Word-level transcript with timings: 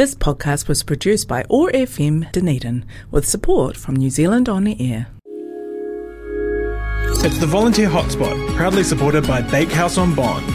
This 0.00 0.14
podcast 0.14 0.66
was 0.66 0.82
produced 0.82 1.28
by 1.28 1.44
OAR 1.50 1.70
FM 1.72 2.32
Dunedin 2.32 2.86
with 3.10 3.28
support 3.28 3.76
from 3.76 3.96
New 3.96 4.08
Zealand 4.08 4.48
On 4.48 4.64
the 4.64 4.74
Air. 4.80 5.08
It's 7.22 7.36
the 7.36 7.46
Volunteer 7.46 7.90
Hotspot, 7.90 8.56
proudly 8.56 8.82
supported 8.82 9.26
by 9.26 9.42
Bakehouse 9.42 9.98
on 9.98 10.14
Bond. 10.14 10.48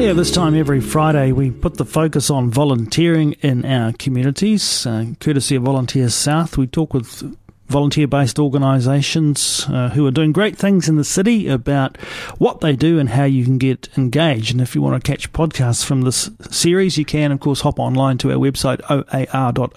Yeah, 0.00 0.14
this 0.14 0.30
time 0.30 0.54
every 0.54 0.80
Friday 0.80 1.32
we 1.32 1.50
put 1.50 1.76
the 1.76 1.84
focus 1.84 2.30
on 2.30 2.48
volunteering 2.48 3.32
in 3.42 3.66
our 3.66 3.92
communities. 3.92 4.86
Uh, 4.86 5.12
courtesy 5.20 5.56
of 5.56 5.64
Volunteers 5.64 6.14
South, 6.14 6.56
we 6.56 6.66
talk 6.66 6.94
with 6.94 7.36
volunteer 7.72 8.06
based 8.06 8.38
organisations 8.38 9.66
uh, 9.68 9.88
who 9.88 10.06
are 10.06 10.10
doing 10.10 10.30
great 10.30 10.56
things 10.56 10.88
in 10.88 10.96
the 10.96 11.04
city 11.04 11.48
about 11.48 11.96
what 12.38 12.60
they 12.60 12.76
do 12.76 12.98
and 12.98 13.08
how 13.08 13.24
you 13.24 13.44
can 13.44 13.58
get 13.58 13.88
engaged. 13.96 14.52
And 14.52 14.60
if 14.60 14.74
you 14.74 14.82
want 14.82 15.02
to 15.02 15.10
catch 15.10 15.32
podcasts 15.32 15.84
from 15.84 16.02
this 16.02 16.30
series, 16.50 16.98
you 16.98 17.04
can, 17.04 17.32
of 17.32 17.40
course, 17.40 17.62
hop 17.62 17.80
online 17.80 18.18
to 18.18 18.30
our 18.30 18.36
website, 18.36 18.80
oar.org.nz, 18.90 19.70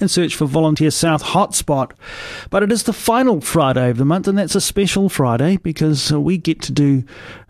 and 0.00 0.10
search 0.10 0.36
for 0.36 0.44
Volunteer 0.44 0.90
South 0.90 1.22
Hotspot. 1.24 1.92
But 2.50 2.62
it 2.62 2.70
is 2.70 2.82
the 2.82 2.92
final 2.92 3.40
Friday 3.40 3.90
of 3.90 3.96
the 3.96 4.04
month, 4.04 4.28
and 4.28 4.36
that's 4.36 4.54
a 4.54 4.60
special 4.60 5.08
Friday 5.08 5.56
because 5.56 6.12
uh, 6.12 6.20
we 6.20 6.36
get 6.38 6.60
to 6.62 6.72
do. 6.72 7.04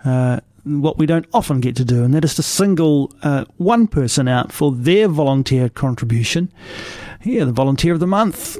Uh, 0.05 0.41
what 0.65 0.97
we 0.97 1.07
don't 1.07 1.27
often 1.33 1.61
get 1.61 1.75
to 1.77 1.85
do, 1.85 2.05
and 2.05 2.15
that 2.15 2.25
is 2.25 2.37
to 2.37 2.43
single 2.43 3.13
uh, 3.23 3.45
one 3.57 3.89
person 3.89 4.29
out 4.29 4.53
for 4.53 4.71
their 4.71 5.09
volunteer 5.09 5.69
contribution. 5.69 6.53
Here, 7.23 7.45
the 7.45 7.53
Volunteer 7.53 7.93
of 7.93 8.01
the 8.01 8.07
Month. 8.09 8.59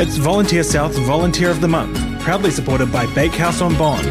It's 0.00 0.16
Volunteer 0.16 0.62
South's 0.62 0.96
Volunteer 0.96 1.50
of 1.50 1.60
the 1.60 1.68
Month, 1.68 2.22
proudly 2.22 2.50
supported 2.50 2.90
by 2.90 3.04
Bakehouse 3.14 3.60
on 3.60 3.76
Bond. 3.76 4.06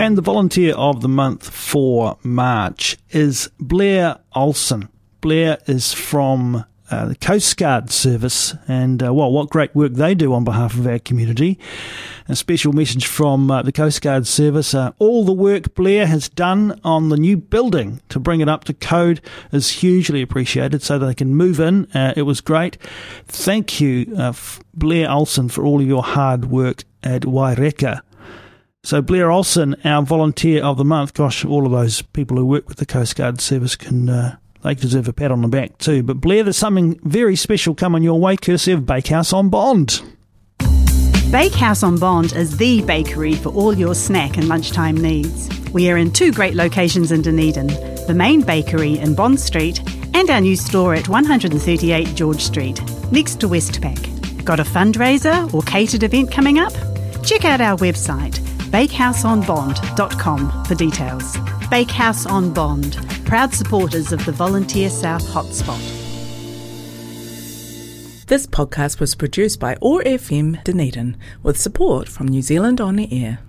And 0.00 0.16
the 0.16 0.22
Volunteer 0.22 0.72
of 0.76 1.00
the 1.00 1.08
Month 1.08 1.50
for 1.50 2.16
March 2.22 2.96
is 3.10 3.50
Blair 3.58 4.20
Olson. 4.36 4.88
Blair 5.20 5.58
is 5.66 5.92
from 5.92 6.64
uh, 6.90 7.06
the 7.06 7.16
Coast 7.16 7.56
Guard 7.56 7.90
Service, 7.90 8.54
and 8.68 9.02
uh, 9.02 9.12
well, 9.12 9.32
what 9.32 9.50
great 9.50 9.74
work 9.74 9.92
they 9.94 10.14
do 10.14 10.32
on 10.32 10.44
behalf 10.44 10.74
of 10.74 10.86
our 10.86 10.98
community. 10.98 11.58
A 12.28 12.36
special 12.36 12.72
message 12.72 13.06
from 13.06 13.50
uh, 13.50 13.62
the 13.62 13.72
Coast 13.72 14.02
Guard 14.02 14.26
Service. 14.26 14.74
Uh, 14.74 14.92
all 14.98 15.24
the 15.24 15.32
work 15.32 15.74
Blair 15.74 16.06
has 16.06 16.28
done 16.28 16.80
on 16.84 17.08
the 17.08 17.16
new 17.16 17.36
building 17.36 18.00
to 18.08 18.20
bring 18.20 18.40
it 18.40 18.48
up 18.48 18.64
to 18.64 18.74
code 18.74 19.20
is 19.52 19.70
hugely 19.70 20.22
appreciated 20.22 20.82
so 20.82 20.98
they 20.98 21.14
can 21.14 21.34
move 21.34 21.58
in. 21.58 21.86
Uh, 21.92 22.14
it 22.16 22.22
was 22.22 22.40
great. 22.40 22.76
Thank 23.26 23.80
you, 23.80 24.14
uh, 24.16 24.32
Blair 24.74 25.10
Olson, 25.10 25.48
for 25.48 25.64
all 25.64 25.80
of 25.80 25.86
your 25.86 26.02
hard 26.02 26.46
work 26.46 26.84
at 27.02 27.22
Waireka. 27.22 28.00
So 28.84 29.02
Blair 29.02 29.32
Olson, 29.32 29.74
our 29.84 30.02
volunteer 30.02 30.62
of 30.62 30.76
the 30.76 30.84
month. 30.84 31.14
Gosh, 31.14 31.44
all 31.44 31.66
of 31.66 31.72
those 31.72 32.02
people 32.02 32.36
who 32.36 32.46
work 32.46 32.68
with 32.68 32.76
the 32.76 32.86
Coast 32.86 33.16
Guard 33.16 33.40
Service 33.40 33.74
can 33.74 34.38
they 34.62 34.74
deserve 34.74 35.08
a 35.08 35.12
pat 35.12 35.30
on 35.30 35.42
the 35.42 35.48
back 35.48 35.78
too. 35.78 36.02
But 36.02 36.20
Blair, 36.20 36.44
there's 36.44 36.56
something 36.56 36.98
very 37.02 37.36
special 37.36 37.74
coming 37.74 38.02
your 38.02 38.20
way, 38.20 38.36
courtesy 38.36 38.72
of 38.72 38.86
Bakehouse 38.86 39.32
on 39.32 39.48
Bond. 39.48 40.02
Bakehouse 41.30 41.82
on 41.82 41.98
Bond 41.98 42.32
is 42.34 42.56
the 42.56 42.82
bakery 42.82 43.34
for 43.34 43.48
all 43.50 43.74
your 43.74 43.94
snack 43.94 44.36
and 44.36 44.48
lunchtime 44.48 44.96
needs. 44.96 45.48
We 45.72 45.90
are 45.90 45.96
in 45.96 46.12
two 46.12 46.32
great 46.32 46.54
locations 46.54 47.12
in 47.12 47.22
Dunedin 47.22 47.68
the 48.06 48.14
main 48.14 48.40
bakery 48.40 48.98
in 48.98 49.14
Bond 49.14 49.40
Street 49.40 49.80
and 50.14 50.30
our 50.30 50.40
new 50.40 50.56
store 50.56 50.94
at 50.94 51.08
138 51.08 52.14
George 52.14 52.40
Street, 52.40 52.80
next 53.10 53.40
to 53.40 53.48
Westpac. 53.48 54.44
Got 54.44 54.60
a 54.60 54.64
fundraiser 54.64 55.52
or 55.52 55.62
catered 55.62 56.04
event 56.04 56.30
coming 56.30 56.58
up? 56.58 56.72
Check 57.24 57.44
out 57.44 57.60
our 57.60 57.76
website, 57.78 58.38
bakehouseonbond.com, 58.70 60.64
for 60.64 60.74
details. 60.76 61.36
Bakehouse 61.68 62.26
on 62.26 62.54
Bond, 62.54 62.94
proud 63.26 63.52
supporters 63.52 64.12
of 64.12 64.24
the 64.24 64.30
Volunteer 64.30 64.88
South 64.88 65.24
Hotspot. 65.24 65.80
This 68.26 68.46
podcast 68.46 69.00
was 69.00 69.16
produced 69.16 69.58
by 69.58 69.76
OAR 69.82 70.02
FM 70.04 70.62
Dunedin 70.62 71.16
with 71.42 71.58
support 71.58 72.08
from 72.08 72.28
New 72.28 72.40
Zealand 72.40 72.80
On 72.80 72.94
the 72.94 73.12
Air. 73.12 73.40